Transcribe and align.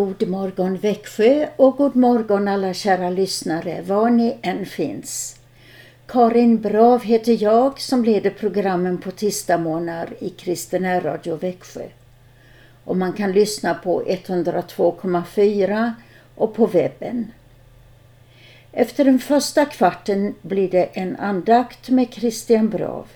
God 0.00 0.28
morgon 0.28 0.76
Växjö 0.76 1.48
och 1.56 1.76
god 1.76 1.96
morgon 1.96 2.48
alla 2.48 2.74
kära 2.74 3.10
lyssnare 3.10 3.82
var 3.82 4.10
ni 4.10 4.36
än 4.42 4.66
finns. 4.66 5.36
Karin 6.06 6.60
Brav 6.60 7.02
heter 7.02 7.42
jag 7.42 7.80
som 7.80 8.04
leder 8.04 8.30
programmen 8.30 8.98
på 8.98 9.10
tisdagsmorgnar 9.10 10.08
i 10.18 10.30
Kristen 10.30 11.02
Radio 11.02 11.36
Växjö. 11.36 11.88
Och 12.84 12.96
man 12.96 13.12
kan 13.12 13.32
lyssna 13.32 13.74
på 13.74 14.02
102,4 14.02 15.92
och 16.34 16.54
på 16.54 16.66
webben. 16.66 17.32
Efter 18.72 19.04
den 19.04 19.18
första 19.18 19.64
kvarten 19.64 20.34
blir 20.42 20.70
det 20.70 20.84
en 20.84 21.16
andakt 21.16 21.88
med 21.88 22.14
Christian 22.14 22.68
Brav. 22.68 23.06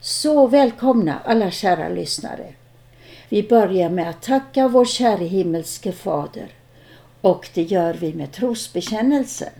Så 0.00 0.46
välkomna 0.46 1.18
alla 1.24 1.50
kära 1.50 1.88
lyssnare. 1.88 2.54
Vi 3.28 3.42
börjar 3.42 3.90
med 3.90 4.10
att 4.10 4.22
tacka 4.22 4.68
vår 4.68 4.84
käre 4.84 5.24
himmelske 5.24 5.92
Fader 5.92 6.48
och 7.20 7.48
det 7.54 7.62
gör 7.62 7.94
vi 7.94 8.14
med 8.14 8.32
trosbekännelsen. 8.32 9.52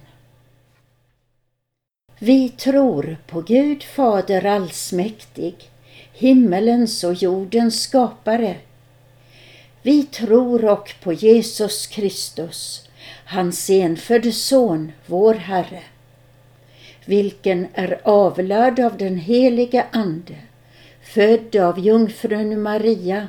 Vi 2.19 2.48
tror 2.48 3.16
på 3.27 3.41
Gud 3.41 3.83
Fader 3.83 4.46
allsmäktig, 4.46 5.55
himmelens 6.12 7.05
och 7.05 7.14
jordens 7.14 7.83
skapare. 7.83 8.56
Vi 9.83 10.02
tror 10.02 10.64
och 10.64 10.95
på 11.02 11.12
Jesus 11.12 11.86
Kristus, 11.86 12.89
hans 13.24 13.70
enfödde 13.70 14.33
Son, 14.33 14.92
vår 15.07 15.34
Herre, 15.34 15.83
vilken 17.05 17.67
är 17.74 18.01
avlad 18.05 18.80
av 18.80 18.96
den 18.96 19.17
helige 19.17 19.86
Ande, 19.92 20.36
född 21.02 21.57
av 21.57 21.78
jungfrun 21.78 22.62
Maria, 22.62 23.28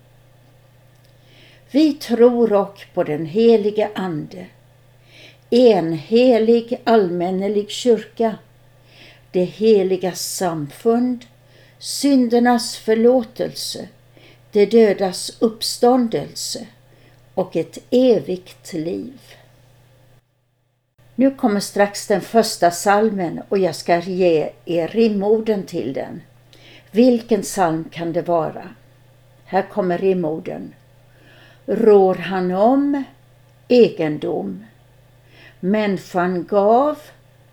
Vi 1.73 1.93
tror 1.93 2.53
och 2.53 2.85
på 2.93 3.03
den 3.03 3.25
helige 3.25 3.89
Ande, 3.95 4.45
en 5.49 5.93
helig 5.93 6.81
allmännelig 6.83 7.69
kyrka, 7.69 8.35
det 9.31 9.43
heliga 9.43 10.11
samfund, 10.11 11.25
syndernas 11.79 12.77
förlåtelse, 12.77 13.87
det 14.51 14.65
dödas 14.65 15.37
uppståndelse 15.39 16.67
och 17.33 17.55
ett 17.55 17.77
evigt 17.89 18.73
liv. 18.73 19.19
Nu 21.15 21.31
kommer 21.31 21.59
strax 21.59 22.07
den 22.07 22.21
första 22.21 22.71
salmen 22.71 23.41
och 23.49 23.57
jag 23.57 23.75
ska 23.75 23.99
ge 23.99 24.49
er 24.65 24.87
rimorden 24.87 25.65
till 25.65 25.93
den. 25.93 26.21
Vilken 26.91 27.41
psalm 27.41 27.85
kan 27.91 28.13
det 28.13 28.21
vara? 28.21 28.69
Här 29.45 29.69
kommer 29.69 29.97
rimorden 29.97 30.73
rår 31.65 32.15
han 32.15 32.51
om 32.51 33.03
egendom. 33.67 34.65
Människan 35.59 36.45
gav 36.45 36.99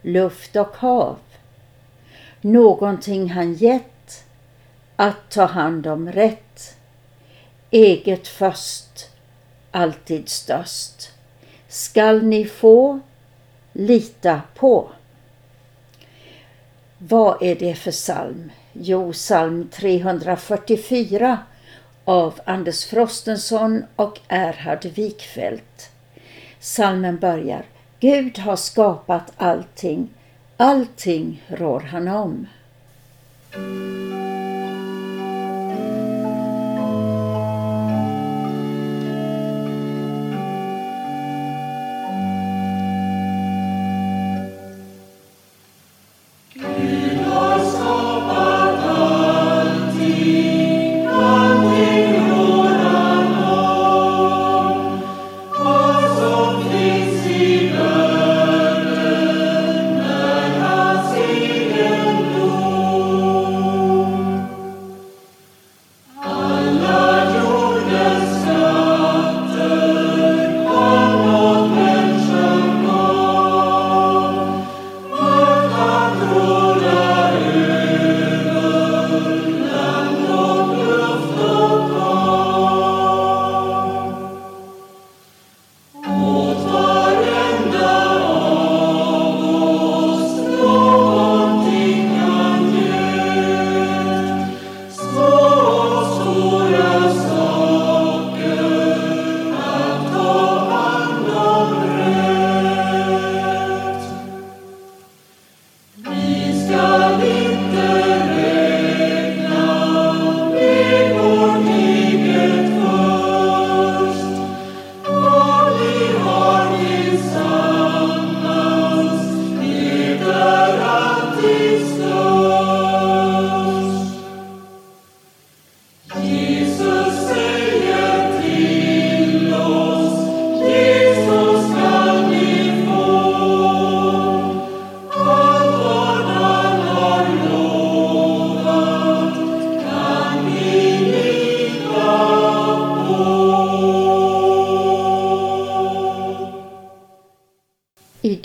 luft 0.03 0.57
och 0.57 0.77
hav. 0.77 1.19
Någonting 2.41 3.31
han 3.31 3.55
gett 3.55 4.25
att 4.97 5.31
ta 5.31 5.45
hand 5.45 5.87
om 5.87 6.13
rätt. 6.13 6.77
Eget 7.71 8.29
först, 8.29 9.11
alltid 9.71 10.29
störst. 10.29 11.11
Skall 11.69 12.23
ni 12.23 12.45
få 12.45 13.01
lita 13.73 14.43
på. 14.55 14.91
Vad 16.99 17.43
är 17.43 17.55
det 17.55 17.75
för 17.75 17.91
psalm? 17.91 18.51
Jo, 18.73 19.13
psalm 19.13 19.69
344 19.73 21.39
av 22.09 22.41
Anders 22.45 22.85
Frostenson 22.85 23.85
och 23.97 24.21
Erhard 24.29 24.85
Wikfeldt. 24.85 25.91
Salmen 26.61 27.19
börjar 27.19 27.65
Gud 28.01 28.39
har 28.39 28.57
skapat 28.57 29.33
allting, 29.37 30.09
allting 30.57 31.43
rår 31.49 31.81
han 31.81 32.09
om. 32.09 32.47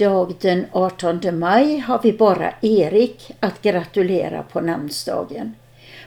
Idag 0.03 0.33
den 0.41 0.65
18 0.71 1.39
maj 1.39 1.77
har 1.77 1.99
vi 2.03 2.13
bara 2.13 2.53
Erik 2.61 3.31
att 3.39 3.61
gratulera 3.61 4.43
på 4.43 4.61
namnsdagen. 4.61 5.55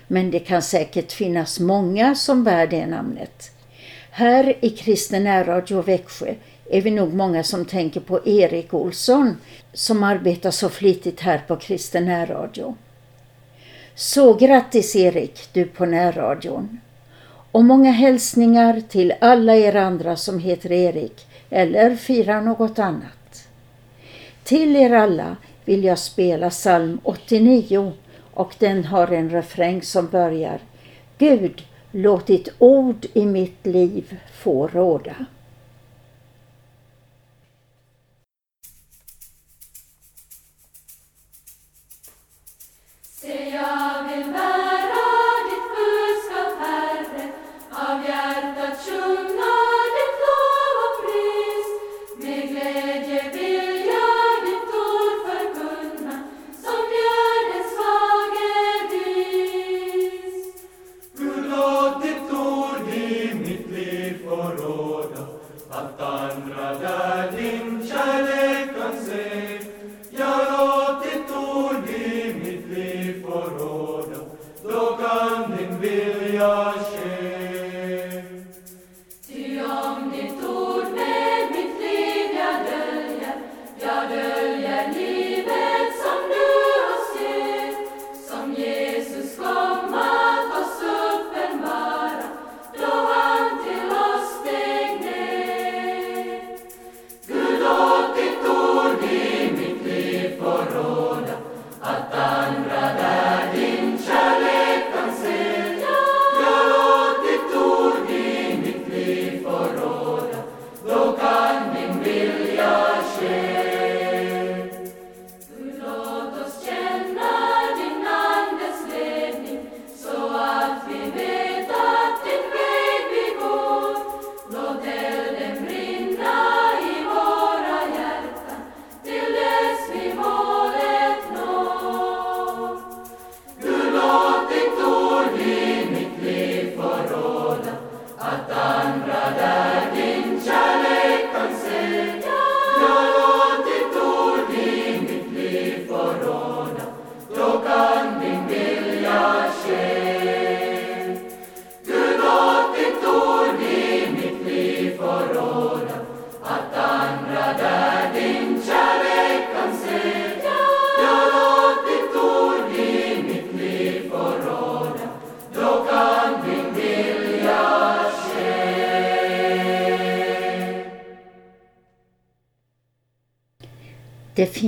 Men 0.07 0.31
det 0.31 0.39
kan 0.39 0.63
säkert 0.63 1.13
finnas 1.13 1.61
många 1.61 2.15
som 2.15 2.45
bär 2.45 2.67
det 2.67 2.87
namnet. 2.87 3.51
Här 4.11 4.57
i 4.61 4.71
Kristen 4.71 5.45
Radio 5.45 5.83
Växjö 5.83 6.35
är 6.71 6.83
vi 6.83 6.91
nog 6.91 7.15
många 7.15 7.43
som 7.43 7.65
tänker 7.65 8.01
på 8.01 8.27
Erik 8.27 8.75
Olsson 8.75 9.37
som 9.73 10.03
arbetar 10.03 10.51
så 10.51 10.69
flitigt 10.69 11.21
här 11.21 11.39
på 11.39 11.57
Kristen 11.57 12.05
närradio. 12.05 12.77
Så 13.95 14.35
grattis 14.35 14.97
Erik, 14.97 15.49
du 15.53 15.65
på 15.65 15.87
närradion. 15.87 16.81
Och 17.53 17.65
många 17.65 17.91
hälsningar 17.91 18.83
till 18.89 19.15
alla 19.21 19.57
er 19.57 19.77
andra 19.77 20.17
som 20.17 20.39
heter 20.39 20.73
Erik 20.73 21.27
eller 21.51 21.97
firar 21.97 22.43
något 22.43 22.79
annat. 22.79 23.16
Till 24.47 24.77
er 24.77 24.91
alla 24.91 25.37
vill 25.65 25.85
jag 25.85 25.99
spela 25.99 26.51
psalm 26.51 27.01
89 27.03 27.93
och 28.35 28.55
den 28.59 28.85
har 28.85 29.13
en 29.13 29.31
refräng 29.31 29.83
som 29.83 30.07
börjar 30.07 30.59
Gud, 31.19 31.63
låt 31.93 32.27
ditt 32.27 32.49
ord 32.59 33.07
i 33.13 33.27
mitt 33.27 33.67
liv 33.67 34.17
få 34.33 34.69
råda. 34.69 35.15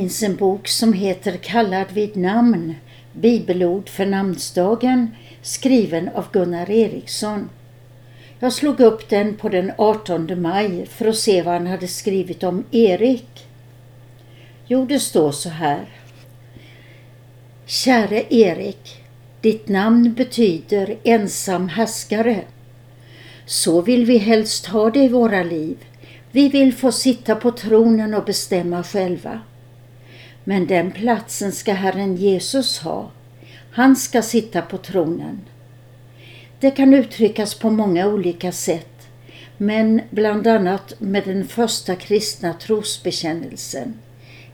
Finns 0.09 0.23
en 0.23 0.37
bok 0.37 0.69
som 0.69 0.93
heter 0.93 1.37
Kallad 1.37 1.87
vid 1.93 2.17
namn, 2.17 2.75
bibelord 3.13 3.89
för 3.89 4.07
namnsdagen, 4.07 5.11
skriven 5.43 6.09
av 6.09 6.25
Gunnar 6.33 6.71
Eriksson. 6.71 7.49
Jag 8.39 8.53
slog 8.53 8.81
upp 8.81 9.09
den 9.09 9.37
på 9.37 9.49
den 9.49 9.73
18 9.79 10.43
maj 10.43 10.87
för 10.87 11.09
att 11.09 11.17
se 11.17 11.43
vad 11.43 11.55
han 11.55 11.67
hade 11.67 11.89
skrivit 11.89 12.43
om 12.43 12.65
Erik. 12.71 13.47
Jo, 14.67 14.85
det 14.85 14.99
står 14.99 15.33
så 15.33 15.49
här. 15.49 15.89
Käre 17.67 18.25
Erik, 18.29 19.03
ditt 19.41 19.69
namn 19.69 20.15
betyder 20.15 20.99
ensam 21.05 21.69
härskare. 21.69 22.41
Så 23.47 23.81
vill 23.81 24.05
vi 24.05 24.19
helst 24.19 24.67
ha 24.67 24.91
det 24.91 25.05
i 25.05 25.09
våra 25.09 25.43
liv. 25.43 25.77
Vi 26.31 26.49
vill 26.49 26.75
få 26.75 26.93
sitta 26.93 27.35
på 27.35 27.51
tronen 27.51 28.15
och 28.15 28.25
bestämma 28.25 28.83
själva. 28.83 29.41
Men 30.49 30.67
den 30.67 30.91
platsen 30.91 31.53
ska 31.53 31.73
Herren 31.73 32.17
Jesus 32.17 32.79
ha. 32.79 33.11
Han 33.73 33.97
ska 33.97 34.23
sitta 34.23 34.63
på 34.63 34.79
tronen. 34.79 35.41
Det 36.61 36.71
kan 36.71 36.95
uttryckas 36.95 37.55
på 37.55 37.71
många 37.71 38.07
olika 38.07 38.53
sätt, 38.53 39.09
men 39.57 40.01
bland 40.11 40.47
annat 40.47 40.95
med 40.99 41.25
den 41.25 41.49
första 41.49 41.95
kristna 41.95 42.55
trosbekännelsen. 42.55 43.95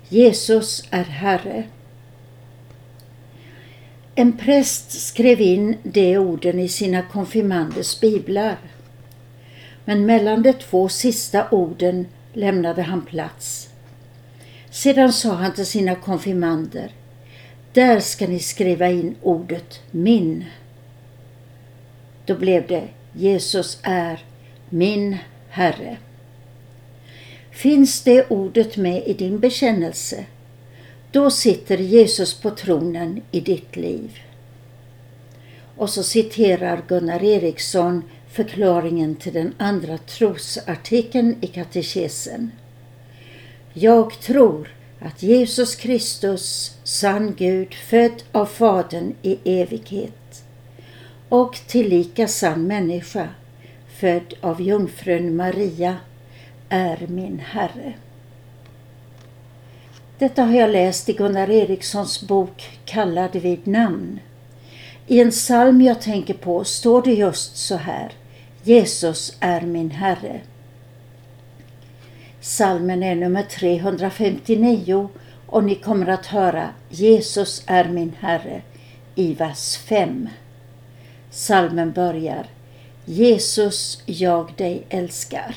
Jesus 0.09 0.85
är 0.91 1.05
Herre. 1.05 1.65
En 4.15 4.33
präst 4.33 5.07
skrev 5.07 5.41
in 5.41 5.77
de 5.83 6.19
orden 6.19 6.59
i 6.59 6.69
sina 6.69 7.03
konfirmanders 7.03 8.01
biblar. 8.01 8.59
Men 9.85 10.07
mellan 10.07 10.43
de 10.43 10.53
två 10.53 10.89
sista 10.89 11.51
orden 11.51 12.07
lämnade 12.33 12.83
han 12.83 13.03
plats. 13.03 13.69
Sedan 14.75 15.13
sa 15.13 15.35
han 15.35 15.55
till 15.55 15.67
sina 15.67 15.95
konfirmander, 15.95 16.93
där 17.73 18.01
ska 18.01 18.27
ni 18.27 18.39
skriva 18.39 18.89
in 18.89 19.15
ordet 19.23 19.81
min. 19.91 20.45
Då 22.27 22.35
blev 22.35 22.67
det 22.67 22.89
Jesus 23.13 23.79
är 23.83 24.25
min 24.69 25.17
Herre. 25.49 25.97
Finns 27.51 28.03
det 28.03 28.27
ordet 28.29 28.77
med 28.77 29.07
i 29.07 29.13
din 29.13 29.39
bekännelse, 29.39 30.25
då 31.11 31.31
sitter 31.31 31.79
Jesus 31.79 32.35
på 32.35 32.51
tronen 32.51 33.23
i 33.31 33.41
ditt 33.41 33.77
liv. 33.77 34.19
Och 35.77 35.91
så 35.91 36.03
citerar 36.03 36.83
Gunnar 36.89 37.25
Eriksson 37.25 38.03
förklaringen 38.29 39.17
till 39.17 39.33
den 39.33 39.55
andra 39.59 39.99
trosartikeln 39.99 41.37
i 41.41 41.47
katekesen. 41.47 42.51
Jag 43.77 44.21
tror 44.21 44.69
att 45.01 45.23
Jesus 45.23 45.75
Kristus, 45.75 46.77
sann 46.85 47.35
Gud, 47.35 47.75
född 47.75 48.23
av 48.33 48.47
Fadern 48.47 49.15
i 49.23 49.39
evighet 49.61 50.45
och 51.29 51.61
tillika 51.67 52.29
sann 52.29 52.67
människa, 52.67 53.29
född 54.01 54.35
av 54.41 54.61
jungfrun 54.61 55.37
Maria, 55.37 55.97
är 56.69 57.07
min 57.07 57.39
Herre. 57.39 57.95
Detta 60.19 60.43
har 60.43 60.55
jag 60.55 60.71
läst 60.71 61.09
i 61.09 61.13
Gunnar 61.13 61.51
Erikssons 61.51 62.23
bok 62.23 62.79
Kallad 62.85 63.37
vid 63.37 63.67
namn. 63.67 64.21
I 65.07 65.21
en 65.21 65.31
psalm 65.31 65.83
jag 65.83 66.01
tänker 66.01 66.35
på 66.35 66.65
står 66.65 67.03
det 67.03 67.15
just 67.15 67.57
så 67.57 67.77
här. 67.77 68.13
Jesus 68.63 69.37
är 69.41 69.61
min 69.61 69.91
Herre. 69.91 70.41
Salmen 72.47 73.03
är 73.03 73.15
nummer 73.15 73.43
359 73.43 75.09
och 75.47 75.65
ni 75.65 75.75
kommer 75.75 76.07
att 76.07 76.27
höra 76.27 76.69
Jesus 76.89 77.63
är 77.67 77.89
min 77.89 78.13
Herre 78.21 78.63
i 79.15 79.35
vers 79.35 79.77
5. 79.77 80.29
Salmen 81.31 81.93
börjar 81.93 82.47
Jesus, 83.05 84.03
jag 84.07 84.53
dig 84.57 84.87
älskar. 84.89 85.57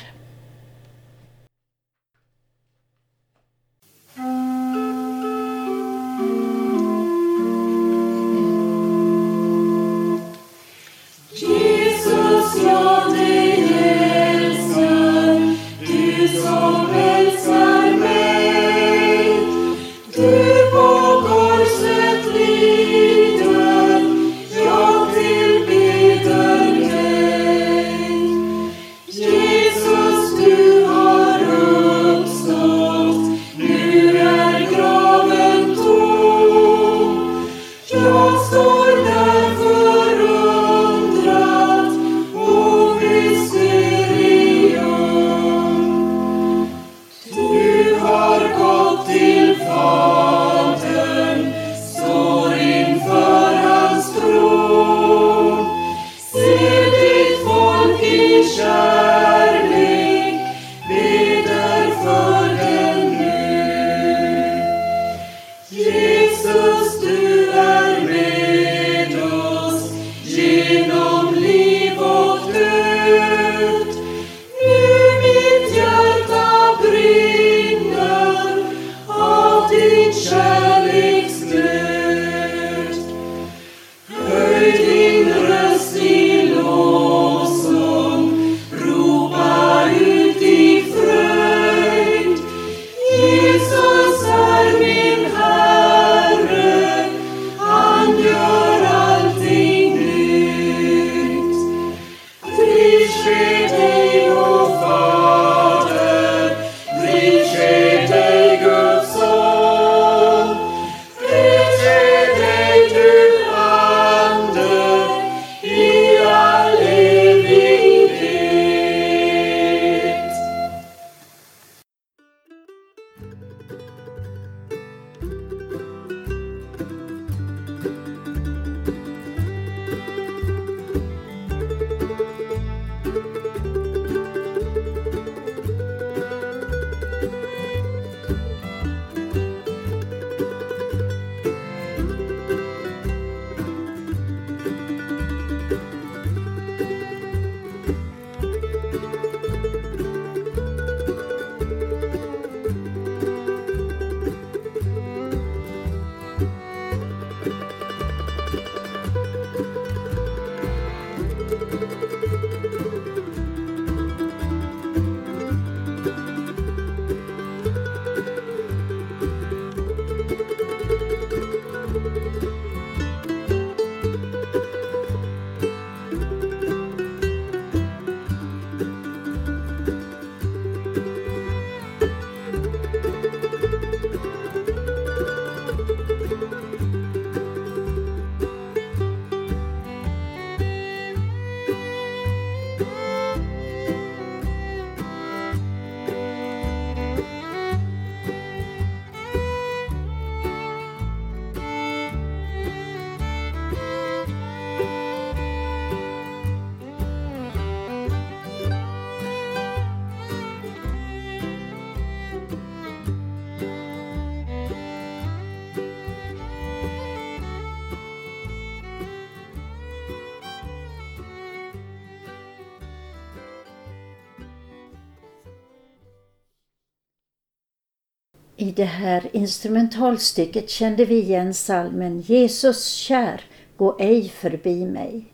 I 228.67 228.71
det 228.71 228.83
här 228.83 229.29
instrumentalstycket 229.33 230.69
kände 230.69 231.05
vi 231.05 231.21
igen 231.21 231.53
salmen 231.53 232.21
Jesus 232.21 232.93
kär, 232.93 233.41
gå 233.77 233.97
ej 234.00 234.29
förbi 234.29 234.86
mig. 234.86 235.25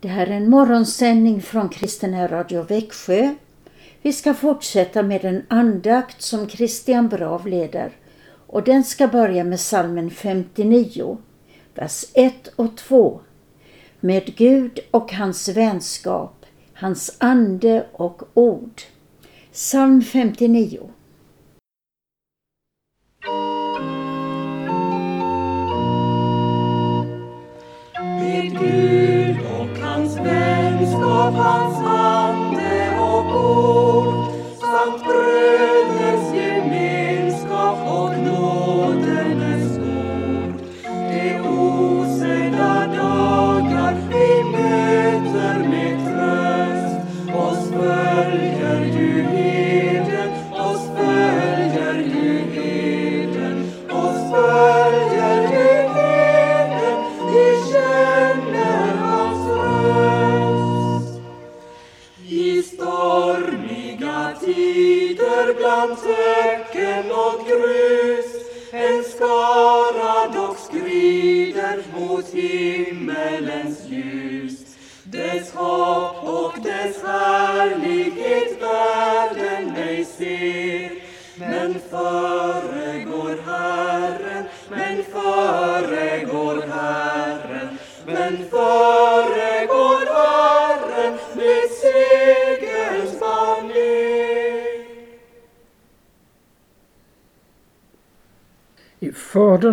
Det 0.00 0.08
här 0.08 0.26
är 0.26 0.30
en 0.30 0.50
morgonsändning 0.50 1.42
från 1.42 1.68
Kristen 1.68 2.28
Radio 2.28 2.62
Växjö. 2.62 3.34
Vi 4.02 4.12
ska 4.12 4.34
fortsätta 4.34 5.02
med 5.02 5.24
en 5.24 5.42
andakt 5.48 6.22
som 6.22 6.48
Christian 6.48 7.08
Brav 7.08 7.46
leder 7.46 7.92
och 8.46 8.64
den 8.64 8.84
ska 8.84 9.08
börja 9.08 9.44
med 9.44 9.60
salmen 9.60 10.10
59, 10.10 11.18
vers 11.74 12.04
1 12.14 12.48
och 12.56 12.76
2. 12.76 13.20
Med 14.00 14.36
Gud 14.36 14.78
och 14.90 15.12
hans 15.12 15.48
vänskap, 15.48 16.46
hans 16.74 17.16
ande 17.18 17.86
och 17.92 18.22
ord. 18.34 18.82
Psalm 19.52 20.02
59 20.02 20.93
hans 31.36 31.78
ande 31.86 32.98
och 33.00 33.26
ord 33.36 34.32
samt 34.60 35.04
bröder 35.04 36.03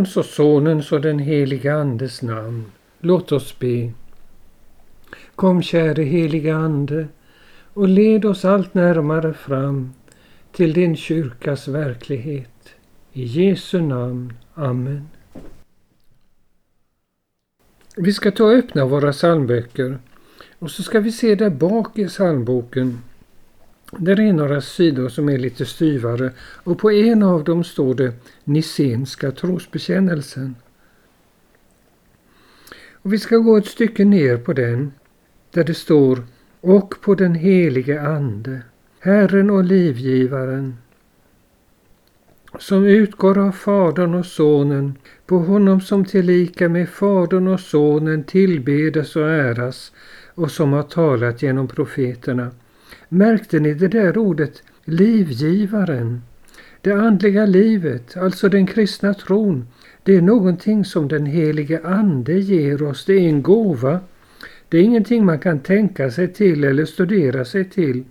Faderns 0.01 0.17
och 0.17 0.25
Sonens 0.25 0.91
och 0.91 1.01
den 1.01 1.20
heliga 1.20 1.75
Andes 1.75 2.22
namn. 2.22 2.65
Låt 3.00 3.31
oss 3.31 3.60
be. 3.60 3.91
Kom 5.36 5.62
käre 5.62 6.03
heliga 6.03 6.55
Ande 6.55 7.08
och 7.74 7.88
led 7.88 8.25
oss 8.25 8.46
allt 8.46 8.74
närmare 8.74 9.34
fram 9.34 9.93
till 10.51 10.74
din 10.74 10.96
kyrkas 10.96 11.67
verklighet. 11.67 12.74
I 13.13 13.24
Jesu 13.24 13.81
namn. 13.81 14.34
Amen. 14.53 15.08
Vi 17.96 18.13
ska 18.13 18.31
ta 18.31 18.43
och 18.43 18.51
öppna 18.51 18.86
våra 18.86 19.12
psalmböcker 19.12 19.99
och 20.60 20.71
så 20.71 20.84
ska 20.84 20.99
vi 20.99 21.12
se 21.12 21.36
där 21.36 21.49
bak 21.49 21.97
i 21.97 22.08
psalmboken. 22.08 22.97
Där 23.97 24.19
är 24.19 24.34
några 24.34 24.62
sidor 24.62 25.10
som 25.10 25.30
är 25.30 25.38
lite 25.38 25.65
styvare 25.65 26.32
och 26.63 26.80
på 26.80 26.91
en 26.91 27.23
av 27.23 27.43
dem 27.43 27.63
står 27.63 27.93
det 27.93 28.13
Nicenska 28.43 29.32
trosbekännelsen. 29.32 30.56
Och 32.93 33.13
vi 33.13 33.19
ska 33.19 33.38
gå 33.38 33.58
ett 33.58 33.65
stycke 33.65 34.06
ner 34.06 34.38
på 34.38 34.54
den 34.54 34.91
där 35.51 35.63
det 35.63 35.73
står 35.73 36.23
och 36.62 37.01
på 37.01 37.15
den 37.15 37.36
helige 37.36 38.01
Ande, 38.01 38.62
Herren 38.99 39.49
och 39.49 39.63
livgivaren, 39.63 40.77
som 42.60 42.86
utgår 42.86 43.38
av 43.38 43.51
Fadern 43.51 44.13
och 44.13 44.25
Sonen, 44.25 44.95
på 45.25 45.38
honom 45.38 45.82
som 45.82 46.06
tillika 46.06 46.69
med 46.69 46.89
Fadern 46.89 47.47
och 47.47 47.60
Sonen 47.60 48.23
tillbedes 48.23 49.15
och 49.15 49.30
äras 49.30 49.91
och 50.36 50.51
som 50.51 50.73
har 50.73 50.84
talat 50.84 51.41
genom 51.41 51.67
profeterna. 51.67 52.51
Märkte 53.13 53.60
ni 53.60 53.74
det 53.74 53.88
där 53.88 54.17
ordet 54.17 54.63
livgivaren? 54.86 56.21
Det 56.82 56.91
andliga 56.91 57.45
livet, 57.45 58.17
alltså 58.17 58.50
den 58.50 58.67
kristna 58.67 59.13
tron, 59.13 59.67
det 60.04 60.15
är 60.15 60.21
någonting 60.21 60.86
som 60.86 61.08
den 61.08 61.26
helige 61.26 61.82
Ande 61.84 62.34
ger 62.34 62.84
oss. 62.84 63.06
Det 63.06 63.13
är 63.13 63.30
en 63.30 63.43
gåva. 63.43 64.00
Det 64.69 64.78
är 64.78 64.82
ingenting 64.82 65.26
man 65.26 65.39
kan 65.39 65.60
tänka 65.60 66.12
sig 66.12 66.34
till 66.34 66.63
eller 66.63 66.86
studera 66.86 67.45
sig 67.45 67.69
till, 67.69 68.04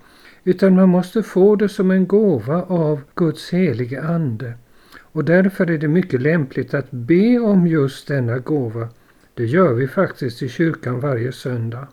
utan 0.45 0.75
man 0.75 0.89
måste 0.89 1.23
få 1.23 1.57
det 1.57 1.69
som 1.69 1.91
en 1.91 2.07
gåva 2.07 2.63
av 2.63 3.01
Guds 3.15 3.53
helige 3.53 4.03
Ande. 4.03 4.53
Och 5.01 5.25
därför 5.25 5.71
är 5.71 5.79
det 5.79 5.89
mycket 5.89 6.23
lämpligt 6.23 6.75
att 6.75 6.91
be 6.91 7.39
om 7.39 7.67
just 7.67 8.09
denna 8.09 8.39
gåva. 8.39 8.89
Det 9.35 9.45
gör 9.45 9.75
vi 9.75 9.89
faktiskt 9.89 10.43
i 10.43 10.49
kyrkan 10.49 11.01
varje 11.01 11.33
söndag. 11.33 11.89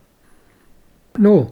Nå, 1.16 1.52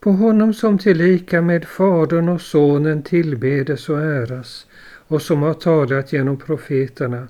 på 0.00 0.12
honom 0.12 0.54
som 0.54 0.78
tillika 0.78 1.42
med 1.42 1.64
Fadern 1.64 2.28
och 2.28 2.40
Sonen 2.40 3.02
tillbedes 3.02 3.88
och 3.88 4.00
äras 4.00 4.66
och 5.08 5.22
som 5.22 5.42
har 5.42 5.54
talat 5.54 6.12
genom 6.12 6.36
profeterna 6.36 7.28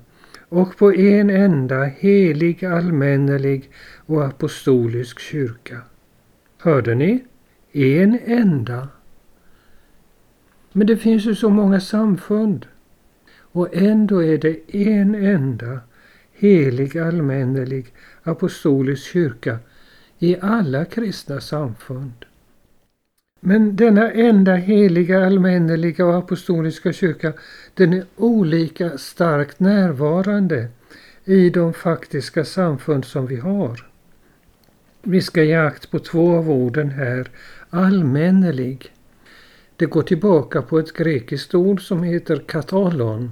och 0.49 0.77
på 0.77 0.93
en 0.93 1.29
enda 1.29 1.83
helig, 1.83 2.65
allmännelig 2.65 3.71
och 4.05 4.25
apostolisk 4.25 5.19
kyrka. 5.19 5.81
Hörde 6.57 6.95
ni? 6.95 7.23
En 7.71 8.19
enda. 8.25 8.87
Men 10.71 10.87
det 10.87 10.97
finns 10.97 11.25
ju 11.25 11.35
så 11.35 11.49
många 11.49 11.79
samfund. 11.79 12.65
Och 13.39 13.75
ändå 13.75 14.23
är 14.23 14.37
det 14.37 14.75
en 14.75 15.15
enda 15.15 15.79
helig, 16.33 16.97
allmännelig, 16.97 17.93
apostolisk 18.23 19.03
kyrka 19.03 19.59
i 20.19 20.37
alla 20.41 20.85
kristna 20.85 21.41
samfund. 21.41 22.25
Men 23.43 23.75
denna 23.75 24.11
enda 24.11 24.55
heliga, 24.55 25.25
allmänneliga 25.25 26.05
och 26.05 26.15
apostoliska 26.15 26.93
kyrka, 26.93 27.33
den 27.73 27.93
är 27.93 28.05
olika 28.15 28.97
starkt 28.97 29.59
närvarande 29.59 30.67
i 31.25 31.49
de 31.49 31.73
faktiska 31.73 32.45
samfund 32.45 33.05
som 33.05 33.25
vi 33.27 33.35
har. 33.35 33.87
Vi 35.01 35.21
ska 35.21 35.43
ge 35.43 35.55
akt 35.55 35.91
på 35.91 35.99
två 35.99 36.35
av 36.37 36.49
orden 36.49 36.89
här. 36.89 37.29
Allmännelig. 37.69 38.93
Det 39.75 39.85
går 39.85 40.03
tillbaka 40.03 40.61
på 40.61 40.79
ett 40.79 40.93
grekiskt 40.93 41.55
ord 41.55 41.87
som 41.87 42.03
heter 42.03 42.37
katalon 42.47 43.31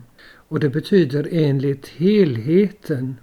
och 0.49 0.59
det 0.59 0.69
betyder 0.69 1.27
enligt 1.31 1.87
helheten. 1.87 3.15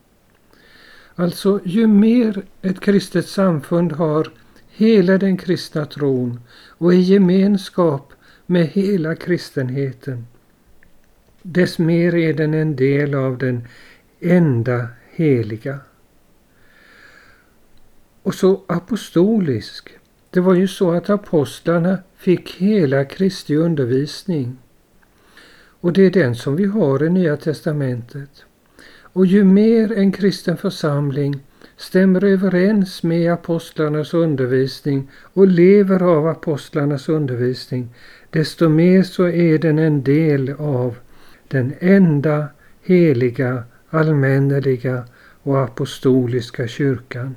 Alltså, 1.14 1.60
ju 1.64 1.86
mer 1.86 2.42
ett 2.62 2.80
kristet 2.80 3.28
samfund 3.28 3.92
har 3.92 4.30
hela 4.76 5.18
den 5.18 5.36
kristna 5.36 5.86
tron 5.86 6.40
och 6.78 6.94
i 6.94 6.96
gemenskap 6.96 8.12
med 8.46 8.66
hela 8.66 9.14
kristenheten, 9.14 10.26
dess 11.42 11.78
mer 11.78 12.14
är 12.14 12.34
den 12.34 12.54
en 12.54 12.76
del 12.76 13.14
av 13.14 13.38
den 13.38 13.68
enda 14.20 14.88
heliga. 15.10 15.78
Och 18.22 18.34
så 18.34 18.62
apostolisk. 18.66 19.90
Det 20.30 20.40
var 20.40 20.54
ju 20.54 20.68
så 20.68 20.92
att 20.92 21.10
apostlarna 21.10 21.98
fick 22.16 22.50
hela 22.50 23.04
Kristi 23.04 23.56
undervisning. 23.56 24.58
Och 25.80 25.92
det 25.92 26.02
är 26.02 26.10
den 26.10 26.34
som 26.34 26.56
vi 26.56 26.64
har 26.64 27.04
i 27.04 27.10
Nya 27.10 27.36
testamentet. 27.36 28.44
Och 29.00 29.26
ju 29.26 29.44
mer 29.44 29.92
en 29.92 30.12
kristen 30.12 30.56
församling 30.56 31.40
stämmer 31.76 32.24
överens 32.24 33.02
med 33.02 33.32
apostlarnas 33.32 34.14
undervisning 34.14 35.10
och 35.32 35.46
lever 35.46 36.02
av 36.02 36.26
apostlarnas 36.26 37.08
undervisning, 37.08 37.88
desto 38.30 38.68
mer 38.68 39.02
så 39.02 39.28
är 39.28 39.58
den 39.58 39.78
en 39.78 40.02
del 40.02 40.54
av 40.58 40.96
den 41.48 41.72
enda 41.80 42.46
heliga, 42.82 43.62
allmänneliga 43.90 45.04
och 45.42 45.60
apostoliska 45.60 46.68
kyrkan. 46.68 47.34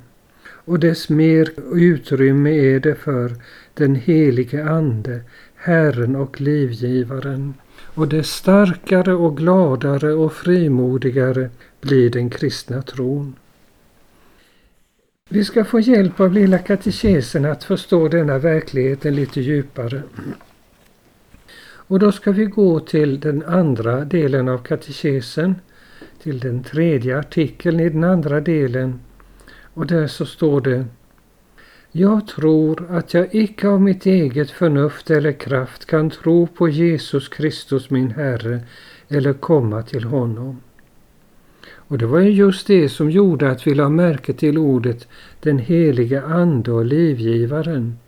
Och 0.64 0.78
dess 0.80 1.08
mer 1.08 1.50
utrymme 1.72 2.50
är 2.50 2.80
det 2.80 2.94
för 2.94 3.36
den 3.74 3.94
helige 3.94 4.64
Ande, 4.64 5.20
Herren 5.54 6.16
och 6.16 6.40
livgivaren. 6.40 7.54
och 7.94 8.08
dess 8.08 8.28
starkare 8.28 9.14
och 9.14 9.36
gladare 9.36 10.12
och 10.12 10.32
frimodigare 10.32 11.50
blir 11.80 12.10
den 12.10 12.30
kristna 12.30 12.82
tron. 12.82 13.34
Vi 15.32 15.44
ska 15.44 15.64
få 15.64 15.80
hjälp 15.80 16.20
av 16.20 16.32
Lilla 16.32 16.58
katekesen 16.58 17.44
att 17.44 17.64
förstå 17.64 18.08
denna 18.08 18.38
verkligheten 18.38 19.14
lite 19.14 19.40
djupare. 19.40 20.02
Och 21.62 21.98
då 21.98 22.12
ska 22.12 22.32
vi 22.32 22.44
gå 22.44 22.80
till 22.80 23.20
den 23.20 23.42
andra 23.42 24.04
delen 24.04 24.48
av 24.48 24.58
katekesen, 24.58 25.54
till 26.22 26.40
den 26.40 26.62
tredje 26.62 27.18
artikeln 27.18 27.80
i 27.80 27.88
den 27.88 28.04
andra 28.04 28.40
delen. 28.40 29.00
Och 29.74 29.86
där 29.86 30.06
så 30.06 30.26
står 30.26 30.60
det 30.60 30.84
Jag 31.92 32.26
tror 32.28 32.86
att 32.90 33.14
jag 33.14 33.34
icke 33.34 33.68
av 33.68 33.80
mitt 33.80 34.06
eget 34.06 34.50
förnuft 34.50 35.10
eller 35.10 35.32
kraft 35.32 35.86
kan 35.86 36.10
tro 36.10 36.46
på 36.46 36.68
Jesus 36.68 37.28
Kristus 37.28 37.90
min 37.90 38.10
Herre 38.10 38.60
eller 39.08 39.32
komma 39.32 39.82
till 39.82 40.04
honom. 40.04 40.60
Och 41.90 41.98
det 41.98 42.06
var 42.06 42.20
ju 42.20 42.30
just 42.30 42.66
det 42.66 42.88
som 42.88 43.10
gjorde 43.10 43.50
att 43.50 43.66
vi 43.66 43.74
la 43.74 43.88
märke 43.88 44.32
till 44.32 44.58
ordet 44.58 45.08
den 45.40 45.58
helige 45.58 46.22
Ande 46.22 46.72
och 46.72 46.84
livgivaren. 46.84 47.98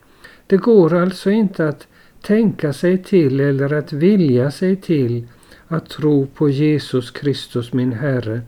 Det 0.46 0.56
går 0.56 0.94
alltså 0.94 1.30
inte 1.30 1.68
att 1.68 1.86
tänka 2.20 2.72
sig 2.72 3.02
till 3.02 3.40
eller 3.40 3.72
att 3.72 3.92
vilja 3.92 4.50
sig 4.50 4.76
till 4.76 5.26
att 5.68 5.88
tro 5.88 6.26
på 6.26 6.48
Jesus 6.48 7.10
Kristus 7.10 7.72
min 7.72 7.92
Herre. 7.92 8.40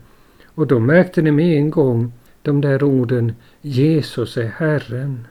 Och 0.45 0.67
då 0.67 0.79
märkte 0.79 1.21
ni 1.21 1.31
med 1.31 1.57
en 1.57 1.69
gång 1.69 2.13
de 2.41 2.61
där 2.61 2.83
orden 2.83 3.33
Jesus 3.61 4.37
är 4.37 4.47
Herren. 4.47 5.27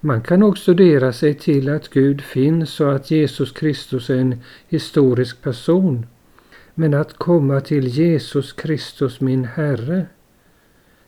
Man 0.00 0.22
kan 0.22 0.42
också 0.42 0.62
studera 0.62 1.12
sig 1.12 1.34
till 1.34 1.68
att 1.68 1.88
Gud 1.88 2.20
finns 2.20 2.80
och 2.80 2.94
att 2.94 3.10
Jesus 3.10 3.52
Kristus 3.52 4.10
är 4.10 4.16
en 4.16 4.40
historisk 4.68 5.42
person. 5.42 6.06
Men 6.74 6.94
att 6.94 7.18
komma 7.18 7.60
till 7.60 7.86
Jesus 7.86 8.52
Kristus 8.52 9.20
min 9.20 9.44
Herre, 9.44 10.06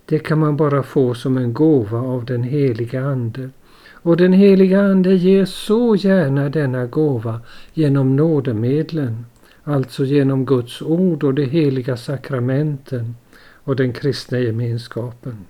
det 0.05 0.19
kan 0.19 0.39
man 0.39 0.57
bara 0.57 0.83
få 0.83 1.15
som 1.15 1.37
en 1.37 1.53
gåva 1.53 1.99
av 1.99 2.25
den 2.25 2.43
heliga 2.43 3.05
Ande. 3.05 3.51
Och 3.93 4.17
den 4.17 4.33
heliga 4.33 4.83
Ande 4.83 5.15
ger 5.15 5.45
så 5.45 5.97
gärna 5.97 6.49
denna 6.49 6.87
gåva 6.87 7.41
genom 7.73 8.17
nådemedlen, 8.17 9.27
alltså 9.63 10.05
genom 10.05 10.45
Guds 10.47 10.83
ord 10.83 11.25
och 11.25 11.35
de 11.35 11.45
heliga 11.45 11.97
sakramenten 11.97 13.17
och 13.65 13.77
den 13.77 13.93
kristna 13.93 14.39
gemenskapen. 14.39 15.45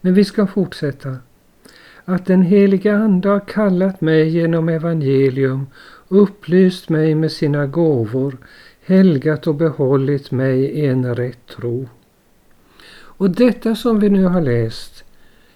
Men 0.00 0.14
vi 0.14 0.24
ska 0.24 0.46
fortsätta. 0.46 1.16
Att 2.04 2.26
den 2.26 2.42
heliga 2.42 2.96
Ande 2.96 3.28
har 3.28 3.40
kallat 3.40 4.00
mig 4.00 4.28
genom 4.28 4.68
evangelium, 4.68 5.66
upplyst 6.10 6.88
mig 6.88 7.14
med 7.14 7.32
sina 7.32 7.66
gåvor, 7.66 8.36
helgat 8.84 9.46
och 9.46 9.54
behållit 9.54 10.30
mig 10.30 10.60
i 10.60 10.86
en 10.86 11.14
rätt 11.14 11.46
tro. 11.46 11.88
Och 12.92 13.30
detta 13.30 13.74
som 13.74 14.00
vi 14.00 14.08
nu 14.08 14.24
har 14.24 14.40
läst, 14.40 15.04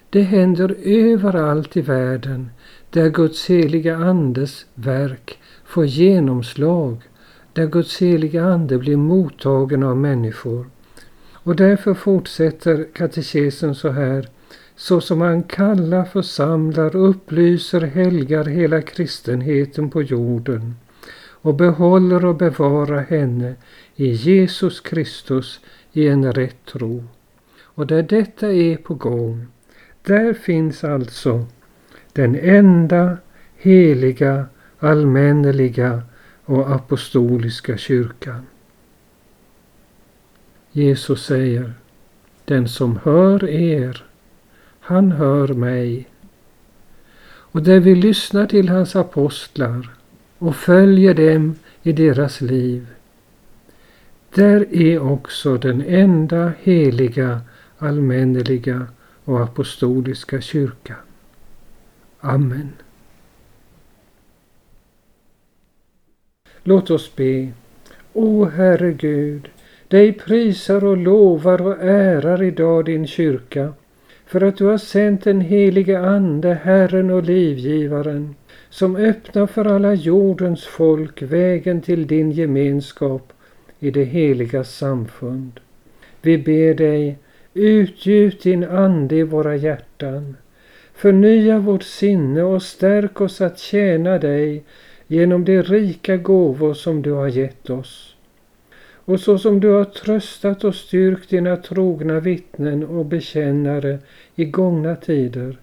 det 0.09 0.21
händer 0.21 0.75
överallt 0.83 1.77
i 1.77 1.81
världen 1.81 2.49
där 2.89 3.09
Guds 3.09 3.49
heliga 3.49 3.95
Andes 3.95 4.65
verk 4.73 5.39
får 5.65 5.85
genomslag, 5.85 6.97
där 7.53 7.65
Guds 7.65 8.01
heliga 8.01 8.45
Ande 8.45 8.77
blir 8.77 8.97
mottagen 8.97 9.83
av 9.83 9.97
människor. 9.97 10.69
Och 11.33 11.55
därför 11.55 11.93
fortsätter 11.93 12.87
katekesen 12.93 13.75
så 13.75 13.89
här, 13.89 14.29
så 14.75 15.01
som 15.01 15.21
han 15.21 15.43
kallar, 15.43 16.05
församlar, 16.05 16.95
upplyser, 16.95 17.81
helgar 17.81 18.45
hela 18.45 18.81
kristenheten 18.81 19.89
på 19.89 20.01
jorden 20.01 20.75
och 21.45 21.55
behåller 21.55 22.25
och 22.25 22.35
bevarar 22.35 23.01
henne 23.01 23.55
i 23.95 24.07
Jesus 24.07 24.79
Kristus 24.79 25.59
i 25.93 26.07
en 26.07 26.33
rätt 26.33 26.65
tro. 26.65 27.03
Och 27.63 27.87
där 27.87 28.03
detta 28.03 28.51
är 28.51 28.77
på 28.77 28.93
gång, 28.93 29.47
där 30.01 30.33
finns 30.33 30.83
alltså 30.83 31.45
den 32.13 32.35
enda 32.35 33.17
heliga, 33.55 34.45
allmänneliga 34.79 36.01
och 36.45 36.71
apostoliska 36.71 37.77
kyrkan. 37.77 38.45
Jesus 40.71 41.25
säger, 41.25 41.73
den 42.45 42.67
som 42.67 42.99
hör 43.03 43.49
er, 43.49 44.05
han 44.85 45.11
hör 45.11 45.47
mig. 45.47 46.07
Och 47.25 47.63
där 47.63 47.79
vi 47.79 47.95
lyssnar 47.95 48.45
till 48.45 48.69
hans 48.69 48.95
apostlar 48.95 49.89
och 50.37 50.55
följer 50.55 51.13
dem 51.13 51.55
i 51.83 51.91
deras 51.91 52.41
liv, 52.41 52.87
där 54.33 54.75
är 54.75 54.99
också 54.99 55.57
den 55.57 55.81
enda 55.81 56.53
heliga, 56.59 57.41
allmänneliga 57.77 58.87
och 59.23 59.41
apostoliska 59.43 60.41
kyrkan. 60.41 60.97
Amen. 62.19 62.73
Låt 66.63 66.89
oss 66.89 67.15
be. 67.15 67.51
O 68.13 68.45
Herre 68.45 68.93
Gud, 68.93 69.49
dig 69.87 70.13
prisar 70.13 70.85
och 70.85 70.97
lovar 70.97 71.61
och 71.61 71.81
ärar 71.81 72.43
idag 72.43 72.85
din 72.85 73.07
kyrka 73.07 73.73
för 74.25 74.41
att 74.41 74.57
du 74.57 74.65
har 74.65 74.77
sänt 74.77 75.23
den 75.23 75.41
helige 75.41 75.99
Ande, 75.99 76.53
Herren 76.53 77.09
och 77.09 77.23
livgivaren, 77.23 78.35
som 78.69 78.95
öppnar 78.95 79.47
för 79.47 79.65
alla 79.65 79.93
jordens 79.93 80.63
folk 80.63 81.21
vägen 81.21 81.81
till 81.81 82.07
din 82.07 82.31
gemenskap 82.31 83.33
i 83.79 83.91
det 83.91 84.03
heliga 84.03 84.63
samfund. 84.63 85.59
Vi 86.21 86.37
ber 86.37 86.73
dig, 86.73 87.17
utgjut 87.53 88.43
din 88.43 88.63
Ande 88.63 89.15
i 89.15 89.23
våra 89.23 89.55
hjärtan. 89.55 90.35
Förnya 90.93 91.59
vårt 91.59 91.83
sinne 91.83 92.43
och 92.43 92.61
stärk 92.61 93.21
oss 93.21 93.41
att 93.41 93.59
tjäna 93.59 94.17
dig 94.17 94.63
genom 95.07 95.45
de 95.45 95.61
rika 95.61 96.17
gåvor 96.17 96.73
som 96.73 97.01
du 97.01 97.11
har 97.11 97.27
gett 97.27 97.69
oss. 97.69 98.04
Och 99.05 99.19
så 99.19 99.37
som 99.37 99.59
du 99.59 99.69
har 99.69 99.85
tröstat 99.85 100.63
och 100.63 100.75
styrkt 100.75 101.29
dina 101.29 101.57
trogna 101.57 102.19
vittnen 102.19 102.83
och 102.83 103.05
bekännare 103.05 103.99
i 104.35 104.45
gångna 104.45 104.95
tider, 104.95 105.57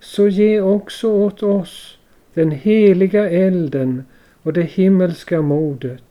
så 0.00 0.28
ge 0.28 0.60
också 0.60 1.10
åt 1.10 1.42
oss 1.42 1.98
den 2.34 2.50
heliga 2.50 3.30
elden 3.30 4.04
och 4.42 4.52
det 4.52 4.62
himmelska 4.62 5.42
modet. 5.42 6.04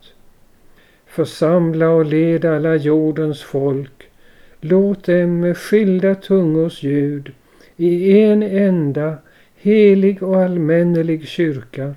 Församla 1.05 1.89
och 1.89 2.05
led 2.05 2.45
alla 2.45 2.75
jordens 2.75 3.41
folk, 3.41 4.09
låt 4.61 5.03
dem 5.03 5.39
med 5.39 5.57
skilda 5.57 6.15
tungors 6.15 6.83
ljud 6.83 7.31
i 7.77 8.21
en 8.21 8.43
enda 8.43 9.17
helig 9.55 10.23
och 10.23 10.41
allmännelig 10.41 11.27
kyrka 11.27 11.95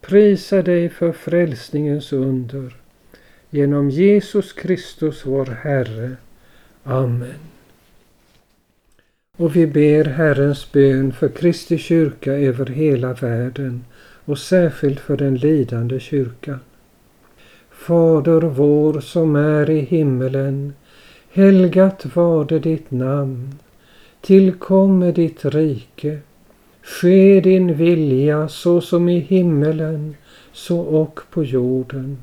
prisa 0.00 0.62
dig 0.62 0.88
för 0.88 1.12
frälsningens 1.12 2.12
under. 2.12 2.83
Genom 3.54 3.90
Jesus 3.90 4.52
Kristus 4.52 5.26
vår 5.26 5.46
Herre. 5.46 6.16
Amen. 6.84 7.40
Och 9.36 9.56
vi 9.56 9.66
ber 9.66 10.04
Herrens 10.04 10.72
bön 10.72 11.12
för 11.12 11.28
Kristi 11.28 11.78
kyrka 11.78 12.32
över 12.32 12.66
hela 12.66 13.12
världen 13.12 13.84
och 14.24 14.38
särskilt 14.38 15.00
för 15.00 15.16
den 15.16 15.34
lidande 15.36 16.00
kyrkan. 16.00 16.58
Fader 17.70 18.40
vår 18.40 19.00
som 19.00 19.36
är 19.36 19.70
i 19.70 19.80
himmelen. 19.80 20.74
Helgat 21.30 22.06
varde 22.16 22.58
ditt 22.58 22.90
namn. 22.90 23.58
Tillkomme 24.20 25.12
ditt 25.12 25.44
rike. 25.44 26.18
Ske 26.82 27.40
din 27.40 27.74
vilja 27.74 28.48
så 28.48 28.80
som 28.80 29.08
i 29.08 29.18
himmelen 29.18 30.16
så 30.52 30.80
och 30.80 31.20
på 31.30 31.44
jorden. 31.44 32.22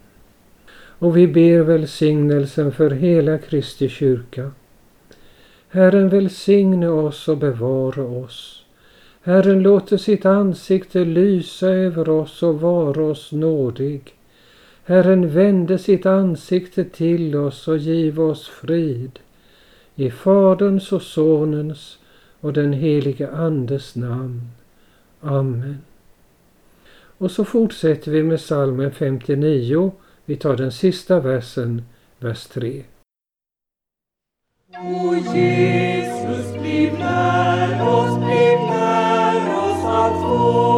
Och 1.01 1.17
vi 1.17 1.27
ber 1.27 1.59
välsignelsen 1.59 2.71
för 2.71 2.89
hela 2.89 3.37
Kristi 3.37 3.89
kyrka. 3.89 4.51
Herren 5.69 6.09
välsigne 6.09 6.87
oss 6.87 7.27
och 7.27 7.37
bevara 7.37 8.03
oss. 8.03 8.65
Herren 9.21 9.63
låter 9.63 9.97
sitt 9.97 10.25
ansikte 10.25 11.05
lysa 11.05 11.67
över 11.67 12.09
oss 12.09 12.43
och 12.43 12.61
vara 12.61 13.03
oss 13.03 13.31
nådig. 13.31 14.15
Herren 14.83 15.29
vände 15.29 15.77
sitt 15.77 16.05
ansikte 16.05 16.83
till 16.83 17.35
oss 17.35 17.67
och 17.67 17.77
giv 17.77 18.21
oss 18.21 18.47
frid. 18.47 19.19
I 19.95 20.11
Faderns 20.11 20.91
och 20.91 21.01
Sonens 21.01 21.97
och 22.39 22.53
den 22.53 22.73
helige 22.73 23.31
Andes 23.31 23.95
namn. 23.95 24.41
Amen. 25.21 25.77
Och 27.17 27.31
så 27.31 27.45
fortsätter 27.45 28.11
vi 28.11 28.23
med 28.23 28.41
salmen 28.41 28.91
59. 28.91 29.91
Vi 30.25 30.35
tar 30.35 30.57
den 30.57 30.71
sista 30.71 31.19
versen, 31.19 31.85
vers 32.19 32.47
3. 32.47 32.83
O 34.83 35.15
Jesus, 35.15 36.53
bliv 36.59 36.93
när 36.99 37.87
oss, 37.87 38.17
bliv 38.17 38.59
när 38.69 39.57
oss 39.57 39.85
alltfort 39.85 40.70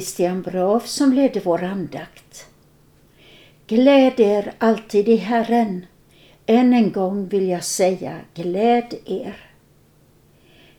Christian 0.00 0.42
Brav 0.42 0.80
som 0.80 1.12
ledde 1.12 1.40
vår 1.40 1.62
andakt. 1.62 2.46
Gläd 3.66 4.20
er 4.20 4.52
alltid 4.58 5.08
i 5.08 5.16
Herren. 5.16 5.86
Än 6.46 6.72
en 6.72 6.92
gång 6.92 7.28
vill 7.28 7.48
jag 7.48 7.64
säga 7.64 8.16
gläd 8.34 8.94
er. 9.06 9.36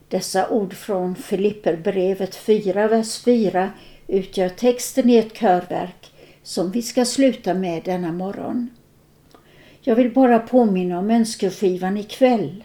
Dessa 0.07 0.49
ord 0.49 0.73
från 0.73 1.15
Filipperbrevet 1.15 2.35
4, 2.35 2.87
vers 2.87 3.19
4 3.23 3.71
utgör 4.07 4.49
texten 4.49 5.09
i 5.09 5.17
ett 5.17 5.33
körverk 5.33 6.11
som 6.43 6.71
vi 6.71 6.81
ska 6.81 7.05
sluta 7.05 7.53
med 7.53 7.83
denna 7.83 8.11
morgon. 8.11 8.69
Jag 9.81 9.95
vill 9.95 10.13
bara 10.13 10.39
påminna 10.39 10.99
om 10.99 11.09
önskeskivan 11.09 11.97
ikväll. 11.97 12.63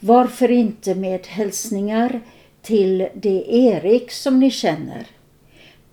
Varför 0.00 0.50
inte 0.50 0.94
med 0.94 1.26
hälsningar 1.26 2.20
till 2.62 3.08
det 3.14 3.44
Erik 3.48 4.10
som 4.10 4.40
ni 4.40 4.50
känner. 4.50 5.06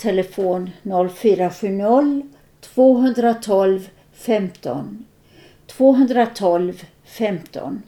Telefon 0.01 0.69
0470 0.83 2.21
212 2.61 3.89
15 4.13 5.05
212 5.67 6.83
15 7.03 7.83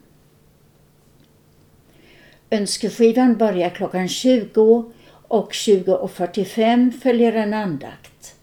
Önskeskivan 2.52 3.38
börjar 3.38 3.70
klockan 3.70 4.08
20 4.08 4.92
och 5.28 5.52
20.45 5.52 6.92
följer 6.92 7.34
en 7.34 7.54
andakt. 7.54 8.36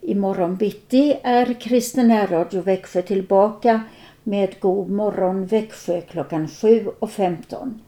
Imorgon 0.00 0.56
bitti 0.56 1.18
är 1.22 1.60
Kristen 1.60 2.26
Radio 2.26 2.60
Växjö 2.60 3.02
tillbaka 3.02 3.80
med 4.22 4.60
God 4.60 4.90
morgon 4.90 5.46
Växjö 5.46 6.00
klockan 6.00 6.46
7.15. 6.46 7.78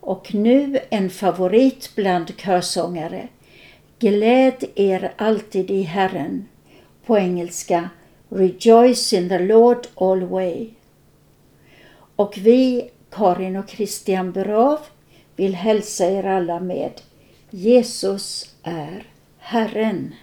Och 0.00 0.34
nu 0.34 0.78
en 0.90 1.10
favorit 1.10 1.92
bland 1.96 2.36
körsångare. 2.36 3.28
Gläd 3.98 4.64
er 4.74 5.12
alltid 5.16 5.70
i 5.70 5.82
Herren. 5.82 6.48
På 7.06 7.18
engelska 7.18 7.90
Rejoice 8.28 9.12
in 9.12 9.28
the 9.28 9.38
Lord 9.38 9.86
always. 9.94 10.68
Och 12.16 12.38
vi, 12.38 12.90
Karin 13.10 13.56
och 13.56 13.70
Christian 13.70 14.32
Brav, 14.32 14.78
vill 15.36 15.54
hälsa 15.54 16.04
er 16.10 16.24
alla 16.24 16.60
med 16.60 17.00
Jesus 17.50 18.54
är 18.62 19.06
Herren. 19.38 20.14